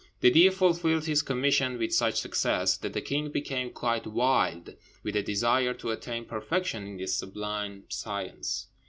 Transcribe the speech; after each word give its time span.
The 0.21 0.31
Deev 0.31 0.53
fulfilled 0.55 1.05
his 1.05 1.21
commission 1.21 1.77
with 1.77 1.93
such 1.93 2.21
success 2.21 2.75
that 2.77 2.93
the 2.93 3.01
king 3.03 3.29
became 3.29 3.69
quite 3.69 4.07
wild 4.07 4.75
with 5.03 5.15
a 5.15 5.21
desire 5.21 5.75
to 5.75 5.91
attain 5.91 6.25
perfection 6.25 6.87
in 6.87 6.97
this 6.97 7.13
sublime 7.15 7.83
science. 7.87 8.65